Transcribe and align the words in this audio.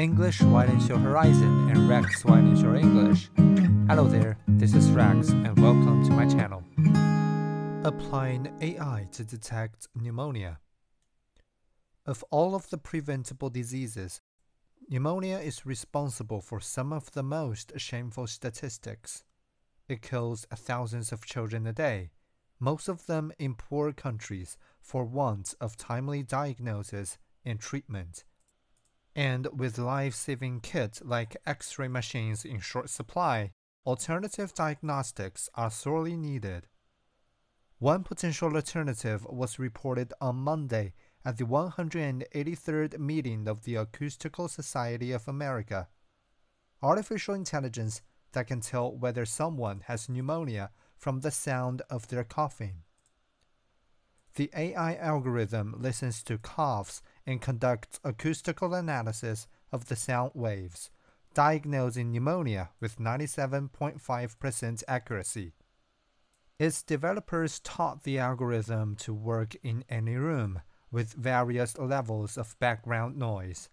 English 0.00 0.40
widens 0.40 0.88
your 0.88 0.96
horizon 0.96 1.68
and 1.68 1.86
Rex 1.86 2.24
widens 2.24 2.62
your 2.62 2.74
English. 2.74 3.28
Hello 3.86 4.08
there, 4.08 4.38
this 4.48 4.72
is 4.72 4.90
Rex 4.92 5.28
and 5.28 5.60
welcome 5.60 6.02
to 6.06 6.10
my 6.10 6.24
channel. 6.24 6.64
Applying 7.84 8.50
AI 8.62 9.08
to 9.12 9.24
detect 9.24 9.88
pneumonia. 9.94 10.58
Of 12.06 12.24
all 12.30 12.54
of 12.54 12.70
the 12.70 12.78
preventable 12.78 13.50
diseases, 13.50 14.22
pneumonia 14.88 15.36
is 15.36 15.66
responsible 15.66 16.40
for 16.40 16.60
some 16.60 16.94
of 16.94 17.12
the 17.12 17.22
most 17.22 17.72
shameful 17.76 18.26
statistics. 18.26 19.24
It 19.86 20.00
kills 20.00 20.46
thousands 20.50 21.12
of 21.12 21.26
children 21.26 21.66
a 21.66 21.74
day, 21.74 22.12
most 22.58 22.88
of 22.88 23.04
them 23.04 23.32
in 23.38 23.54
poor 23.54 23.92
countries 23.92 24.56
for 24.80 25.04
want 25.04 25.54
of 25.60 25.76
timely 25.76 26.22
diagnosis 26.22 27.18
and 27.44 27.60
treatment 27.60 28.24
and 29.20 29.48
with 29.52 29.76
life-saving 29.76 30.58
kits 30.60 31.02
like 31.04 31.36
X-ray 31.44 31.88
machines 31.88 32.42
in 32.42 32.58
short 32.58 32.88
supply, 32.88 33.50
alternative 33.84 34.54
diagnostics 34.54 35.46
are 35.54 35.70
sorely 35.70 36.16
needed. 36.16 36.66
One 37.78 38.02
potential 38.02 38.56
alternative 38.56 39.26
was 39.28 39.58
reported 39.58 40.14
on 40.22 40.36
Monday 40.36 40.94
at 41.22 41.36
the 41.36 41.44
183rd 41.44 42.98
meeting 42.98 43.46
of 43.46 43.64
the 43.64 43.74
Acoustical 43.74 44.48
Society 44.48 45.12
of 45.12 45.28
America. 45.28 45.88
Artificial 46.82 47.34
intelligence 47.34 48.00
that 48.32 48.46
can 48.46 48.62
tell 48.62 48.90
whether 48.90 49.26
someone 49.26 49.82
has 49.84 50.08
pneumonia 50.08 50.70
from 50.96 51.20
the 51.20 51.30
sound 51.30 51.82
of 51.90 52.08
their 52.08 52.24
coughing. 52.24 52.84
The 54.36 54.50
AI 54.56 54.94
algorithm 54.94 55.74
listens 55.76 56.22
to 56.22 56.38
coughs 56.38 57.02
and 57.26 57.40
conducts 57.40 58.00
acoustical 58.04 58.74
analysis 58.74 59.46
of 59.72 59.86
the 59.86 59.96
sound 59.96 60.32
waves, 60.34 60.90
diagnosing 61.34 62.10
pneumonia 62.10 62.70
with 62.80 62.98
97.5% 62.98 64.82
accuracy. 64.88 65.52
Its 66.58 66.82
developers 66.82 67.60
taught 67.60 68.02
the 68.02 68.18
algorithm 68.18 68.94
to 68.96 69.14
work 69.14 69.56
in 69.62 69.84
any 69.88 70.16
room 70.16 70.60
with 70.90 71.14
various 71.14 71.78
levels 71.78 72.36
of 72.36 72.58
background 72.58 73.16
noise. 73.16 73.70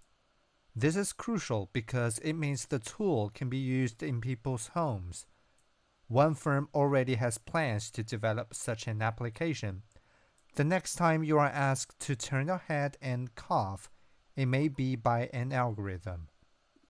This 0.75 0.95
is 0.95 1.12
crucial 1.12 1.70
because 1.73 2.20
it 2.20 2.34
means 2.34 2.66
the 2.66 2.80
tool 2.80 3.31
can 3.34 3.50
be 3.50 3.58
used 3.58 4.03
in 4.03 4.22
people's 4.22 4.68
homes. 4.68 5.25
One 6.08 6.36
firm 6.36 6.70
already 6.73 7.16
has 7.16 7.38
plans 7.38 7.92
to 7.92 8.03
develop 8.03 8.53
such 8.53 8.88
an 8.88 9.02
application 9.02 9.81
the 10.58 10.63
next 10.63 10.95
time 10.95 11.23
you 11.23 11.38
are 11.38 11.45
asked 11.45 12.00
to 12.00 12.16
turn 12.16 12.47
your 12.47 12.58
head 12.58 12.97
and 13.00 13.33
cough, 13.36 13.91
it 14.36 14.47
may 14.47 14.67
be 14.67 14.95
by 14.95 15.30
an 15.31 15.53
algorithm. 15.53 16.30